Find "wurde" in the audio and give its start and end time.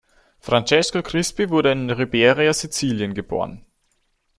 1.51-1.71